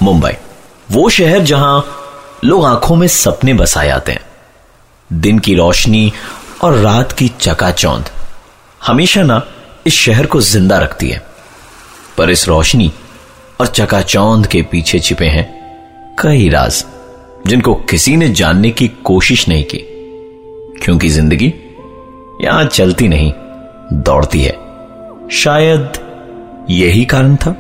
[0.03, 0.31] मुंबई,
[0.91, 1.85] वो शहर जहाँ
[2.43, 4.25] लोग आँखों में सपने बसाए आते हैं।
[5.13, 6.13] दिन की रोशनी
[6.61, 8.05] और रात की चकाचौंध
[8.85, 9.43] हमेशा ना
[9.85, 11.27] इस शहर को ज़िंदा रखती है।
[12.17, 12.93] पर इस रोशनी
[13.59, 15.45] और चकाचौंध के पीछे छिपे हैं
[16.19, 16.83] कई राज,
[17.47, 19.79] जिनको किसी ने जानने की कोशिश नहीं की,
[20.83, 21.53] क्योंकि ज़िंदगी
[22.41, 23.31] यहाँ चलती नहीं,
[23.93, 24.55] दौड़ती है।
[25.33, 25.97] शायद
[26.69, 27.55] यही कारण था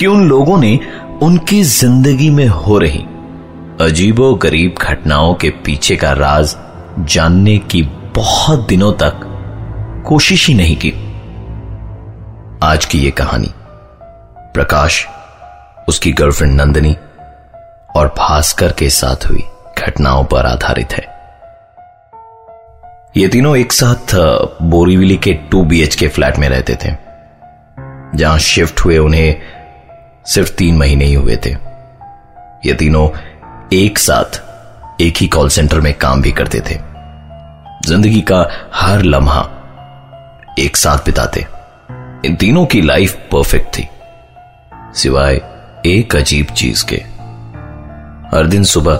[0.00, 0.78] कि उन लोगों ने
[1.22, 3.04] उनकी ज़िंदगी में हो रही
[3.80, 6.56] अजीबो गरीब घटनाओं के पीछे का राज
[7.06, 7.82] जानने की
[8.16, 9.20] बहुत दिनों तक
[10.06, 10.90] कोशिश ही नहीं की।
[12.62, 13.50] आज की यह कहानी,
[14.54, 15.06] प्रकाश
[15.90, 16.96] उसकी गर्लफ्रेंड नंदिनी
[17.96, 19.42] और भास्कर के साथ हुई
[19.78, 21.04] घटनाओं पर आधारित है।
[23.16, 24.14] ये तीनों एक साथ
[24.64, 26.90] बोरीविली के टू बीएच के फ्लैट में रहते थे,
[28.14, 29.40] जहाँ शिफ्ट हुए उन्हें
[30.26, 31.50] सिर्फ़ तीन महीने ही हुए थे।
[32.66, 33.08] ये तीनों
[33.72, 34.40] एक साथ
[35.00, 36.78] एक ही कॉल सेंटर में काम भी करते थे।
[37.86, 39.40] ज़िंदगी का हर लम्हा
[40.58, 41.46] एक साथ बिताते।
[42.24, 43.88] इन तीनों की लाइफ परफेक्ट थी।
[44.94, 45.40] सिवाय
[45.86, 46.96] एक अजीब चीज़ के।
[48.36, 48.94] हर दिन सुबह,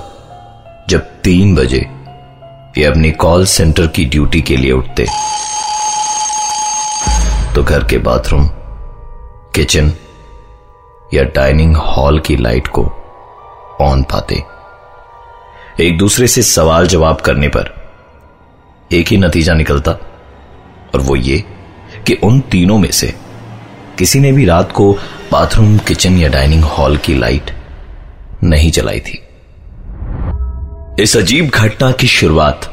[0.89, 1.79] जब तीन बजे,
[2.79, 5.07] ये अपनी कॉल सेंटर की ड्यूटी के लिए उठते।
[7.55, 8.49] तो घर के बाथरूम,
[9.55, 9.93] किचन
[11.15, 12.83] या डाइनिंग हॉल की लाइट को
[13.81, 14.43] ऑन पाते।
[15.81, 17.93] एक दूसरे से सवाल जवाब करने पर
[18.93, 19.93] एक ही नतीजा निकलता,
[20.95, 21.45] और वो ये
[22.07, 23.30] कि उन तीनों में से
[24.01, 24.93] किसी ने भी रात को
[25.33, 27.51] बाथरूम, किचन या डाइनिंग हॉल की लाइट
[28.45, 29.19] नहीं जलाई थी।
[31.03, 32.69] इस अजीब घटना की शुरुआत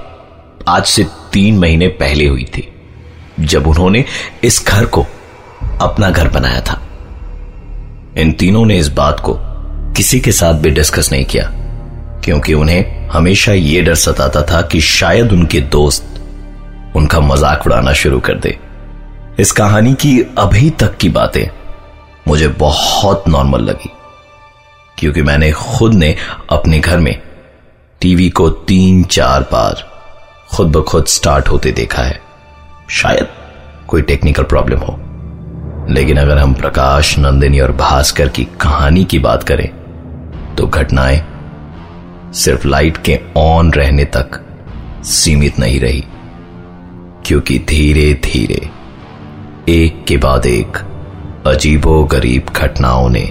[0.68, 2.68] आज से तीन महीने पहले हुई थी,
[3.40, 4.04] जब उन्होंने
[4.44, 5.06] इस घर को
[5.82, 6.80] अपना घर बनाया था।
[8.18, 9.34] इन तीनों ने इस बात को
[9.98, 11.50] किसी के साथ भी डिस्कस नहीं किया,
[12.24, 18.20] क्योंकि उन्हें हमेशा यह डर सताता था कि शायद उनके दोस्त उनका मज़ाक उड़ाना शुरू
[18.20, 18.58] कर दे।
[19.40, 21.46] इस कहानी की अभी तक की बातें
[22.28, 23.90] मुझे बहुत नॉर्मल लगी,
[24.98, 26.16] क्योंकि मैंने खुद ने
[26.50, 27.22] अपने घर में
[28.02, 29.84] टीवी को तीन चार बार
[30.50, 32.20] खुद ब खुद स्टार्ट होते देखा है।
[32.92, 33.28] शायद
[33.88, 34.96] कोई टेक्निकल प्रॉब्लम हो,
[35.90, 39.68] लेकिन अगर हम प्रकाश, नंदिनी और भास्कर की कहानी की बात करें
[40.56, 41.22] तो घटनाएँ
[42.36, 44.42] सिर्फ़ लाइट के ऑन रहने तक
[45.06, 46.04] सीमित नहीं रही,
[47.26, 48.70] क्योंकि धीरे धीरे
[49.70, 50.78] एक के बाद एक
[51.48, 53.24] अजीबो गरीब घटनाओं ने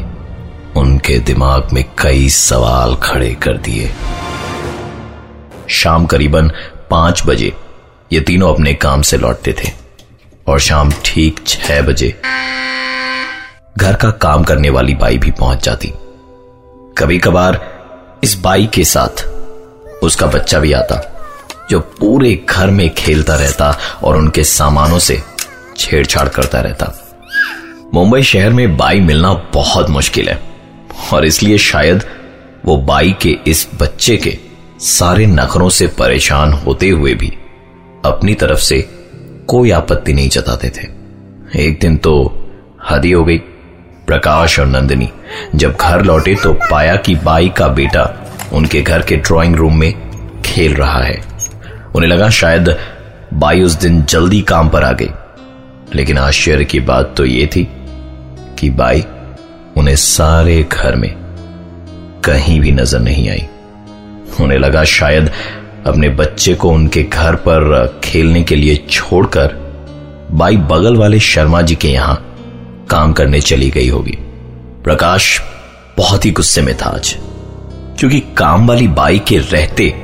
[0.76, 3.90] उनके दिमाग में कई सवाल खड़े कर दिए।
[5.68, 6.50] शाम करीबन
[6.90, 7.52] पाँच बजे
[8.12, 9.70] ये तीनों अपने काम से लौटते थे
[10.48, 12.08] और शाम ठीक छह बजे
[13.78, 15.92] घर का काम करने वाली बाई भी पहुँच जाती।
[16.98, 17.60] कभी कभार
[18.24, 19.24] इस बाई के साथ
[20.02, 21.00] उसका बच्चा भी आता,
[21.70, 25.22] जो पूरे घर में खेलता रहता और उनके सामानों से
[25.78, 26.92] छेड़छाड़ करता रहता।
[27.94, 30.38] मुंबई शहर में बाई मिलना बहुत मुश्किल है,
[31.12, 32.04] और इसलिए शायद
[32.64, 34.36] वो बाई के इस बच्चे के
[34.80, 37.28] सारे नखरों से परेशान होते हुए भी
[38.04, 38.80] अपनी तरफ़ से
[39.48, 40.88] कोई आपत्ति नहीं जताते थे।
[41.62, 42.14] एक दिन तो
[42.90, 43.38] हदी हो गई
[44.06, 45.08] प्रकाश और नंदिनी।
[45.54, 48.04] जब घर लौटे तो पाया कि बाई का बेटा
[48.52, 49.92] उनके घर के ड्राइंग रूम में
[50.42, 51.20] खेल रहा है।
[51.94, 52.76] उन्हें लगा शायद
[53.34, 55.10] बाई उस दिन जल्दी काम पर आ गई।
[55.94, 57.68] लेकिन आश्चर्य की बात तो यह थी
[58.58, 59.04] कि बाई
[59.76, 61.14] उन्हें सारे घर में
[62.24, 63.46] कहीं भी नज़र नहीं आई।
[64.40, 65.30] उन्हें लगा शायद
[65.86, 69.54] अपने बच्चे को उनके घर पर खेलने के लिए छोड़कर
[70.32, 72.16] बाई बगल वाले शर्मा जी के यहाँ
[72.90, 74.16] काम करने चली गई होगी।
[74.84, 75.40] प्रकाश
[75.96, 77.16] बहुत ही गुस्से में था आज।
[77.98, 79.94] क्योंकि काम वाली बाई के रहते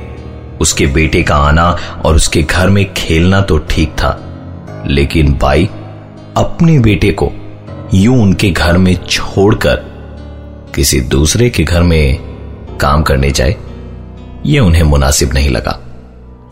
[0.61, 1.69] उसके बेटे का आना
[2.05, 4.19] और उसके घर में खेलना तो ठीक था।
[4.85, 5.65] लेकिन बाई
[6.37, 7.31] अपने बेटे को
[7.93, 9.75] यूँ उनके घर में छोड़कर
[10.75, 13.55] किसी दूसरे के घर में काम करने जाए
[14.45, 15.79] यह उन्हें मुनासिब नहीं लगा।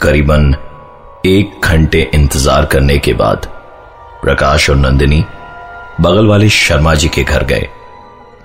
[0.02, 0.54] करीबन
[1.26, 3.48] एक घंटे इंतज़ार करने के बाद
[4.22, 5.24] प्रकाश और नंदिनी
[6.02, 7.68] बगल वाले शर्मा जी के घर गए,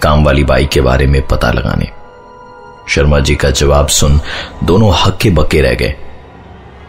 [0.03, 1.91] काम वाली बाई के बारे में पता लगाने।
[2.89, 4.21] शर्मा जी का जवाब सुन
[4.65, 5.95] दोनों हक्के बक्के रह गए,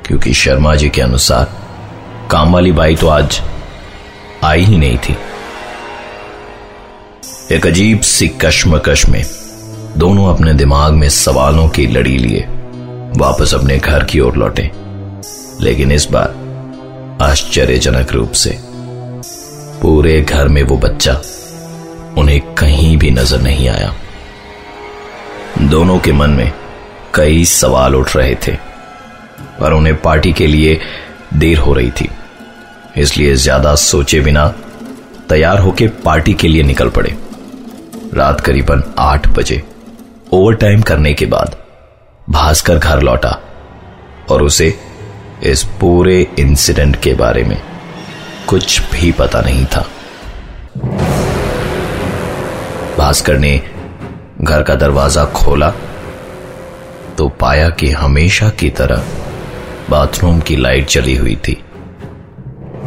[0.08, 1.52] क्योंकि शर्मा जी के अनुसार
[2.32, 3.42] काम वाली बाई तो आज
[4.44, 5.16] आई ही नहीं थी।
[7.52, 9.24] एक अजीब सी कश्मकश में
[9.98, 12.42] दोनों अपने दिमाग में सवालों की लड़ी लिए,
[13.18, 14.70] वापस अपने घर की ओर लौटे।
[15.62, 16.36] लेकिन इस बार
[17.22, 18.58] आश्चर्यजनक रूप से
[19.82, 21.14] पूरे घर में वो बच्चा
[22.18, 23.94] उन्हें कहीं भी नज़र नहीं आया।
[25.62, 26.52] दोनों के मन में
[27.14, 28.56] कई सवाल उठ रहे थे,
[29.60, 30.80] पर उन्हें पार्टी के लिए
[31.34, 32.10] देर हो रही थी।
[32.98, 34.48] इसलिए ज़्यादा सोचे बिना
[35.30, 37.16] तैयार होकर पार्टी के लिए निकल पड़े।
[38.14, 39.62] रात करीबन आठ बजे।
[40.34, 41.56] ओवर टाइम करने के बाद
[42.28, 43.38] भास्कर घर लौटा
[44.32, 44.74] और उसे
[45.44, 47.58] इस पूरे इंसिडेंट के बारे में
[48.50, 49.86] कुछ भी पता नहीं था।
[52.98, 53.56] भास्कर ने
[54.42, 55.70] घर का दरवाज़ा खोला
[57.18, 59.04] तो पाया कि हमेशा की तरह
[59.90, 61.58] बाथरूम की लाइट चली हुई थी।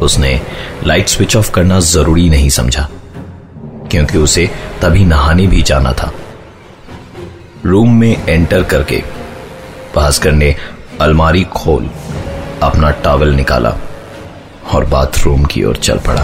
[0.01, 0.39] उसने
[0.83, 2.87] लाइट स्विच ऑफ़ करना ज़रूरी नहीं समझा,
[3.91, 4.49] क्योंकि उसे
[4.81, 6.11] तभी नहाने भी जाना था।
[7.65, 9.03] रूम में एंटर करके
[9.95, 10.55] भास्कर ने
[11.01, 11.89] अलमारी खोल,
[12.63, 13.73] अपना टॉवल निकाला
[14.73, 16.23] और बाथरूम की ओर चल पड़ा।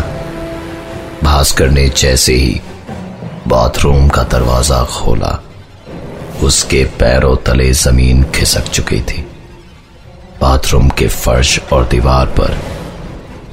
[1.24, 2.60] भास्कर ने जैसे ही
[3.48, 5.40] बाथरूम का दरवाज़ा खोला,
[6.44, 9.22] उसके पैरों तले ज़मीन खिसक चुकी थी।
[10.42, 12.58] बाथरूम के फर्श और दीवार पर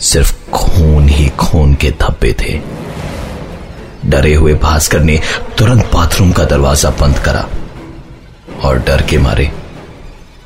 [0.01, 2.61] सिर्फ़ खून ही खून के धब्बे थे।
[4.07, 5.21] डरे हुए भास्कर ने
[5.59, 7.49] तुरंत बाथरूम का दरवाज़ा बंद करा
[8.65, 9.51] और डर के मारे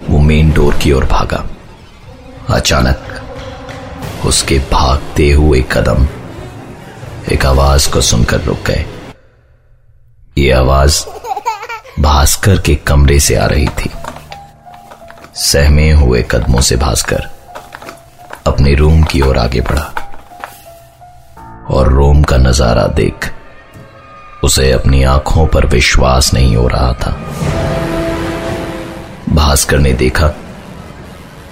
[0.08, 1.44] वो मेन डोर की ओर भागा।
[2.50, 6.06] अचानक उसके भागते हुए कदम
[7.32, 8.84] एक आवाज़ को सुनकर रुक गए।
[10.38, 11.04] ये आवाज़
[12.00, 13.90] भास्कर के कमरे से आ रही थी।
[15.34, 17.28] सहमे हुए कदमों से भास्कर
[18.48, 19.92] अपने रूम की ओर आगे बढ़ा
[21.70, 23.32] और रूम का नज़ारा देख
[24.44, 27.10] उसे अपनी आँखों पर विश्वास नहीं हो रहा था।
[29.28, 30.28] भास्कर ने देखा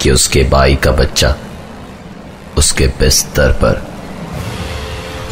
[0.00, 1.34] कि उसके बाई का बच्चा
[2.58, 3.82] उसके बिस्तर पर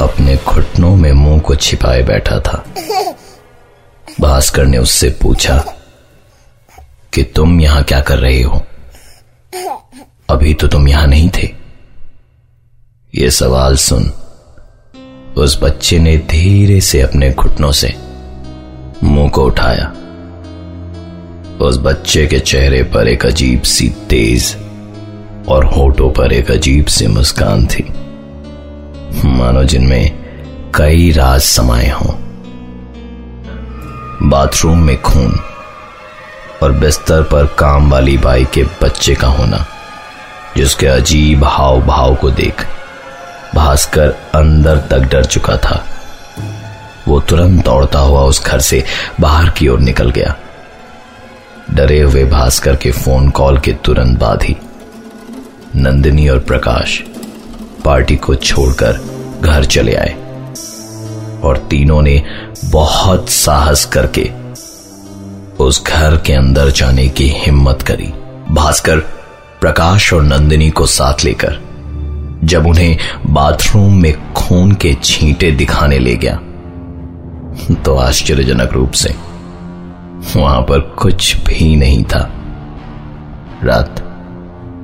[0.01, 2.65] अपने घुटनों में मुँह को छिपाए बैठा था।
[4.21, 5.59] भास्कर ने उससे पूछा
[7.13, 8.63] कि तुम यहाँ क्या कर रहे हो?
[10.31, 11.54] अभी तो तुम यहाँ नहीं थे।
[13.19, 14.13] यह सवाल सुन।
[15.37, 17.95] उस बच्चे ने धीरे से अपने घुटनों से
[19.03, 19.89] मुँह को उठाया।
[21.61, 24.57] उस बच्चे के चेहरे पर एक अजीब सी तेज
[25.49, 27.85] और होठों पर एक अजीब सी मुस्कान थी।
[29.25, 30.19] मानो जिनमें
[30.75, 32.13] कई राज समाये हों।
[34.29, 35.41] बाथरूम में खून
[36.63, 39.67] और बिस्तर पर काम वाली बाई के बच्चे का होना,
[40.57, 42.67] जिसके अजीब हाव भाव को देख
[43.55, 45.85] भास्कर अंदर तक डर चुका था।
[47.09, 48.85] वो तुरंत दौड़ता हुआ उस घर से
[49.21, 50.37] बाहर की ओर निकल गया।
[51.71, 54.56] डरे हुए भास्कर के फ़ोन कॉल के तुरंत बाद ही
[55.77, 57.03] नंदिनी और प्रकाश
[57.85, 59.01] पार्टी को छोड़कर
[59.41, 60.12] घर चले आए
[61.45, 62.23] और तीनों ने
[62.65, 64.31] बहुत साहस करके
[65.65, 68.12] उस घर के अंदर जाने की हिम्मत करी।
[68.51, 68.99] भास्कर,
[69.61, 71.59] प्रकाश और नंदिनी को साथ लेकर
[72.44, 76.41] जब उन्हें बाथरूम में खून के छींटे दिखाने ले गया।
[77.75, 79.14] तो आश्चर्यजनक रूप से,
[80.41, 82.31] वहाँ पर कुछ भी नहीं था।
[83.65, 84.01] रात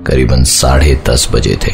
[0.06, 1.72] करीबन साढ़े दस बजे थे।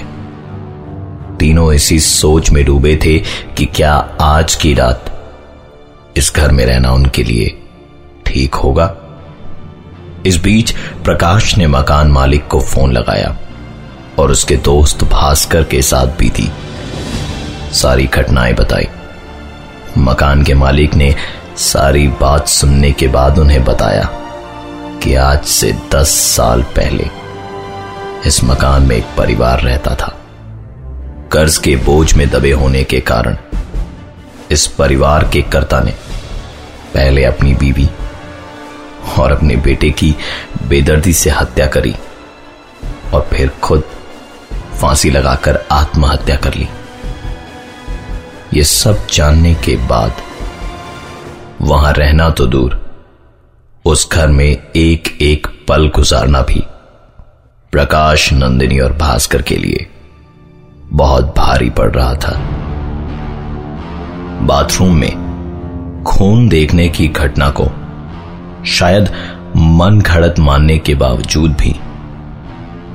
[1.37, 3.19] तीनों इसी सोच में डूबे थे
[3.57, 5.13] कि क्या आज की रात
[6.17, 7.63] इस घर में रहना उनके लिए
[8.27, 8.97] ठीक होगा।
[10.27, 10.75] इस बीच
[11.05, 13.39] प्रकाश ने मकान मालिक को फ़ोन लगाया।
[14.19, 16.51] और उसके दोस्त भास्कर के साथ भी थी
[17.73, 18.87] सारी घटनाएँ बताई।
[19.99, 21.15] मकान के मालिक ने
[21.57, 24.09] सारी बात सुनने के बाद उन्हें बताया
[25.03, 27.11] कि आज से दस साल पहले
[28.27, 30.13] इस मकान में एक परिवार रहता था।
[31.33, 33.37] कर्ज के बोझ में दबे होने के कारण
[34.51, 35.91] इस परिवार के कर्ता ने
[36.95, 37.89] पहले अपनी बीवी
[39.19, 40.15] और अपने बेटे की
[40.69, 41.95] बेदर्दी से हत्या करी
[43.15, 43.85] और फिर खुद
[44.81, 46.69] फांसी लगाकर आत्महत्या कर ली।
[48.55, 50.23] ये सब जानने के बाद
[51.63, 52.81] वहाँ रहना तो दूर,
[53.85, 56.63] उस घर में एक एक पल गुजारना भी,
[57.73, 59.87] प्रकाश, नंदिनी और भास्कर के लिए
[60.93, 62.37] बहुत भारी पड़ रहा था।
[64.43, 67.65] बाथरूम में खून देखने की घटना को
[68.67, 69.11] शायद
[69.57, 71.75] मन घड़त मानने के बावजूद भी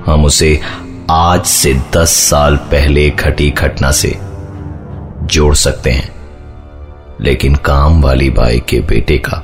[0.05, 0.59] हम उसे
[1.13, 4.09] आज से दस साल पहले घटी घटना से
[5.23, 6.09] जोड़ सकते हैं।
[7.21, 9.43] लेकिन काम वाली बाई के बेटे का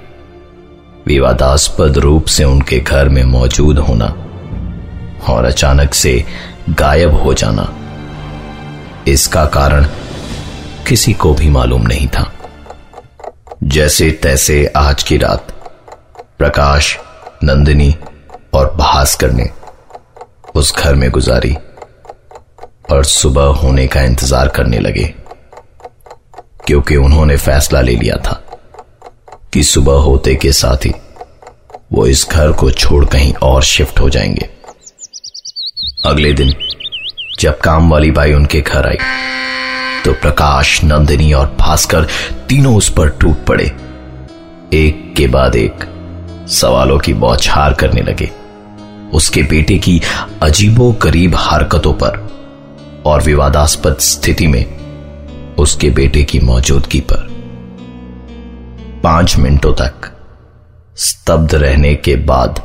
[1.07, 4.05] विवादास्पद रूप से उनके घर में मौजूद होना
[5.29, 6.23] और अचानक से
[6.69, 7.69] गायब हो जाना,
[9.07, 9.87] इसका कारण
[10.87, 12.31] किसी को भी मालूम नहीं था।
[13.63, 15.51] जैसे तैसे आज की रात
[16.37, 16.97] प्रकाश,
[17.43, 17.95] नंदिनी
[18.53, 19.56] और भास्कर ने
[20.57, 21.55] उस घर में गुजारी
[22.91, 25.03] और सुबह होने का इंतज़ार करने लगे,
[26.67, 28.41] क्योंकि उन्होंने फैसला ले लिया था
[29.53, 30.93] कि सुबह होते के साथ ही
[31.93, 34.49] वो इस घर को छोड़ कहीं और शिफ्ट हो जाएँगे।
[36.05, 36.53] अगले दिन
[37.39, 38.97] जब काम वाली बाई उनके घर आई
[40.05, 42.07] तो प्रकाश, नंदिनी और भास्कर
[42.49, 43.65] तीनों उस पर टूट पड़े।
[44.73, 45.85] एक के बाद एक
[46.51, 48.29] सवालों की बौछार करने लगे।
[49.13, 50.01] उसके बेटे की
[50.41, 52.25] अजीबो करीब हरकतों पर
[53.05, 54.65] और विवादास्पद स्थिति में
[55.55, 57.27] उसके बेटे की मौजूदगी पर।
[59.03, 60.11] पाँच मिनटों तक
[60.97, 62.61] स्तब्ध रहने के बाद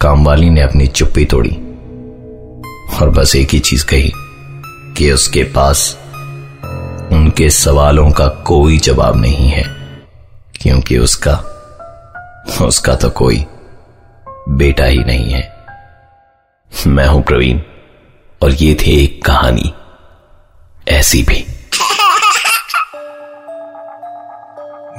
[0.00, 1.56] कामवाली ने अपनी चुप्पी तोड़ी
[3.00, 4.12] और बस एक ही चीज़ कही
[4.96, 5.98] कि उसके पास
[7.12, 9.64] उनके सवालों का कोई जवाब नहीं है,
[10.62, 11.34] क्योंकि उसका
[12.66, 13.44] उसका तो कोई
[14.48, 15.66] बेटा ही नहीं है।
[16.86, 17.60] मैं हूँ प्रवीण,
[18.42, 19.74] और ये थी एक कहानी।
[20.88, 21.46] ऐसी भी।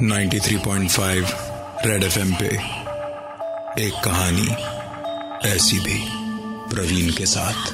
[0.02, 1.24] 93.5
[1.86, 2.46] रेड एफएम पे
[3.84, 4.48] एक कहानी
[5.48, 6.08] ऐसी भी
[6.74, 7.72] प्रवीण के साथ।